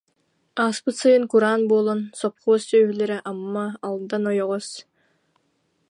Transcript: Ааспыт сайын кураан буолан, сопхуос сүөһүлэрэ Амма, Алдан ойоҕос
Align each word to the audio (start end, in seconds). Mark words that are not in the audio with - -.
Ааспыт 0.61 0.95
сайын 1.01 1.25
кураан 1.31 1.61
буолан, 1.69 2.01
сопхуос 2.19 2.61
сүөһүлэрэ 2.69 3.17
Амма, 3.29 3.65
Алдан 3.87 4.23
ойоҕос 4.31 4.67